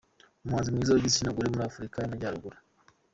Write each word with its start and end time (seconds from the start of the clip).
Umuhanzi 0.43 0.69
mwiza 0.73 0.91
w’igitsina 0.93 1.35
gore 1.35 1.47
muri 1.51 1.63
Afurika 1.69 1.95
y’Amajyaruguru. 1.99 2.57